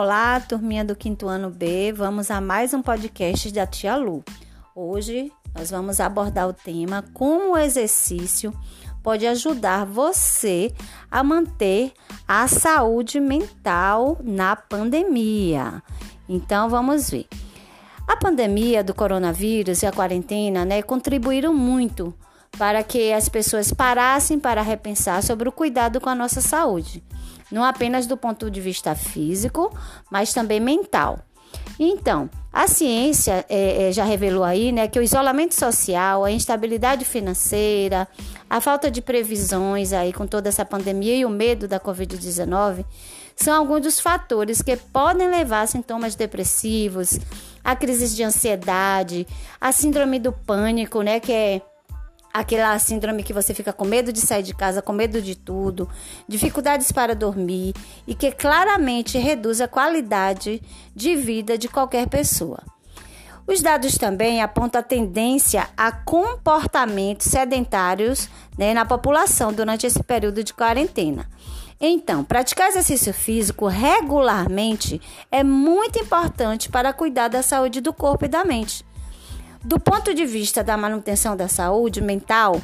[0.00, 1.92] Olá, turminha do quinto ano B.
[1.92, 4.22] Vamos a mais um podcast da Tia Lu.
[4.72, 8.54] Hoje nós vamos abordar o tema como o exercício
[9.02, 10.72] pode ajudar você
[11.10, 11.92] a manter
[12.28, 15.82] a saúde mental na pandemia.
[16.28, 17.26] Então vamos ver.
[18.06, 22.14] A pandemia do coronavírus e a quarentena, né, contribuíram muito
[22.56, 27.02] para que as pessoas parassem para repensar sobre o cuidado com a nossa saúde
[27.50, 29.72] não apenas do ponto de vista físico,
[30.10, 31.18] mas também mental.
[31.78, 37.04] Então, a ciência é, é, já revelou aí né, que o isolamento social, a instabilidade
[37.04, 38.06] financeira,
[38.50, 42.84] a falta de previsões aí com toda essa pandemia e o medo da Covid-19
[43.36, 47.20] são alguns dos fatores que podem levar a sintomas depressivos,
[47.62, 49.26] a crises de ansiedade,
[49.60, 51.62] a síndrome do pânico, né, que é
[52.38, 55.88] aquela síndrome que você fica com medo de sair de casa, com medo de tudo,
[56.26, 57.74] dificuldades para dormir
[58.06, 60.62] e que claramente reduz a qualidade
[60.94, 62.62] de vida de qualquer pessoa.
[63.46, 68.28] Os dados também apontam a tendência a comportamentos sedentários
[68.58, 71.26] né, na população durante esse período de quarentena.
[71.80, 75.00] Então, praticar exercício físico regularmente
[75.30, 78.84] é muito importante para cuidar da saúde do corpo e da mente.
[79.62, 82.60] Do ponto de vista da manutenção da saúde mental,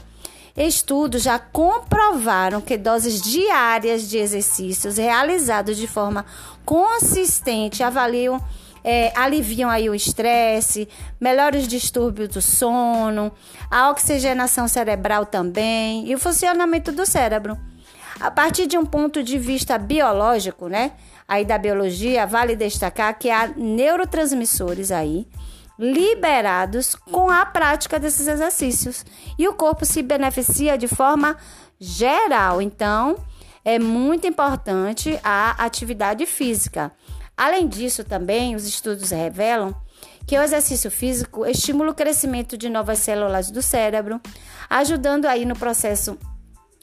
[0.57, 6.25] estudos já comprovaram que doses diárias de exercícios realizados de forma
[6.65, 8.41] consistente avaliam
[8.87, 10.87] é, aliviam aí o estresse,
[11.19, 13.33] melhores distúrbios do sono,
[13.71, 17.59] a oxigenação cerebral também e o funcionamento do cérebro.
[18.21, 20.93] A partir de um ponto de vista biológico, né?
[21.27, 25.27] Aí da biologia, vale destacar que há neurotransmissores aí
[25.79, 29.05] liberados com a prática desses exercícios.
[29.39, 31.37] E o corpo se beneficia de forma
[31.79, 32.61] geral.
[32.63, 33.17] Então,
[33.65, 36.93] é muito importante a atividade física.
[37.37, 39.75] Além disso, também os estudos revelam
[40.27, 44.21] que o exercício físico estimula o crescimento de novas células do cérebro,
[44.71, 46.17] ajudando aí no processo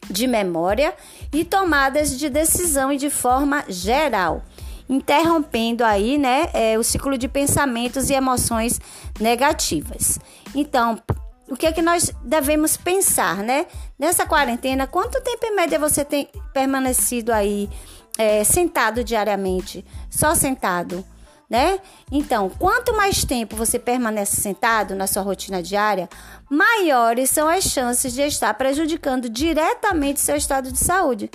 [0.09, 0.93] de memória
[1.33, 4.43] e tomadas de decisão e de forma geral
[4.91, 8.79] interrompendo aí, né, é, o ciclo de pensamentos e emoções
[9.17, 10.19] negativas.
[10.53, 11.01] Então,
[11.49, 13.65] o que é que nós devemos pensar, né?
[13.97, 17.69] Nessa quarentena, quanto tempo em média você tem permanecido aí
[18.17, 21.05] é, sentado diariamente, só sentado,
[21.49, 21.79] né?
[22.09, 26.09] Então, quanto mais tempo você permanece sentado na sua rotina diária,
[26.49, 31.29] maiores são as chances de estar prejudicando diretamente seu estado de saúde,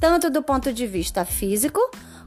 [0.00, 1.80] tanto do ponto de vista físico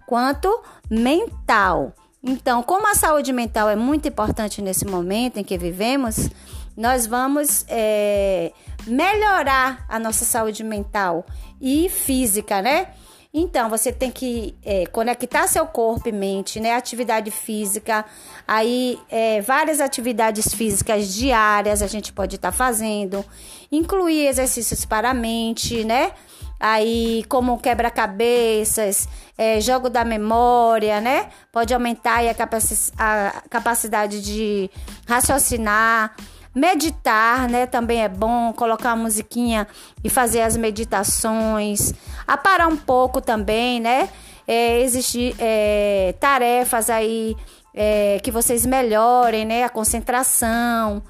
[0.05, 1.93] quanto mental.
[2.23, 6.29] Então, como a saúde mental é muito importante nesse momento em que vivemos,
[6.75, 8.51] nós vamos é,
[8.87, 11.25] melhorar a nossa saúde mental
[11.61, 12.87] e física, né?
[13.35, 16.75] Então, você tem que é, conectar seu corpo e mente, né?
[16.75, 18.05] Atividade física,
[18.47, 23.25] aí é, várias atividades físicas diárias a gente pode estar tá fazendo,
[23.71, 26.11] incluir exercícios para a mente, né?
[26.63, 31.27] Aí como quebra-cabeças, é, jogo da memória, né?
[31.51, 34.71] Pode aumentar a, capaci a capacidade de
[35.05, 36.15] raciocinar.
[36.55, 37.65] Meditar, né?
[37.65, 39.67] Também é bom colocar uma musiquinha
[40.03, 41.93] e fazer as meditações.
[42.25, 44.07] A parar um pouco também, né?
[44.47, 47.35] É, existir é, tarefas aí
[47.73, 49.63] é, que vocês melhorem, né?
[49.63, 51.03] A concentração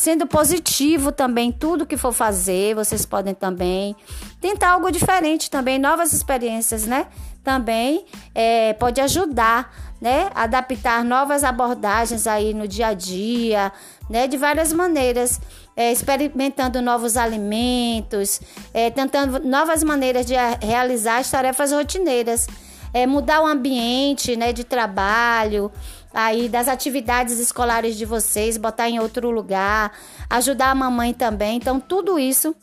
[0.00, 3.94] sendo positivo também tudo que for fazer, vocês podem também
[4.40, 7.06] tentar algo diferente também, novas experiências, né?
[7.44, 10.30] Também é, pode ajudar, né?
[10.34, 13.70] Adaptar novas abordagens aí no dia a dia,
[14.08, 14.26] né?
[14.26, 15.38] De várias maneiras,
[15.76, 18.40] é, experimentando novos alimentos,
[18.72, 22.46] é, tentando novas maneiras de realizar as tarefas rotineiras,
[22.92, 24.52] é, mudar o ambiente, né?
[24.52, 25.70] De trabalho,
[26.12, 29.92] aí das atividades escolares de vocês, botar em outro lugar,
[30.28, 31.56] ajudar a mamãe também.
[31.56, 32.54] Então, tudo isso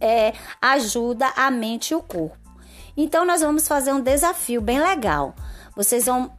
[0.00, 2.36] é, ajuda a mente e o corpo.
[2.96, 5.34] Então, nós vamos fazer um desafio bem legal.
[5.76, 6.32] Vocês vão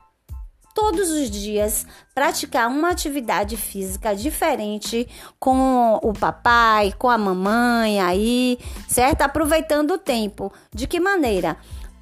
[0.76, 5.08] todos os dias praticar uma atividade física diferente
[5.40, 8.58] com o papai, com a mamãe aí,
[8.88, 9.22] certo?
[9.22, 10.52] Aproveitando o tempo.
[10.74, 11.58] De que maneira?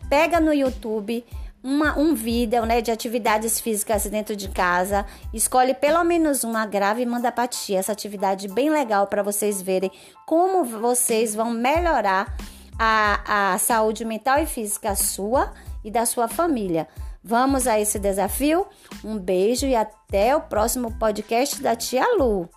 [0.10, 1.24] Pega no YouTube
[1.64, 5.06] uma, um vídeo né, de atividades físicas dentro de casa.
[5.34, 7.80] Escolhe pelo menos uma, grave e manda para tia.
[7.80, 9.92] Essa atividade bem legal para vocês verem
[10.26, 12.36] como vocês vão melhorar
[12.80, 15.52] a, a saúde mental e física sua
[15.84, 16.88] e da sua família.
[17.24, 18.66] Vamos a esse desafio?
[19.04, 22.50] Um beijo e até o próximo podcast da Tia Lu.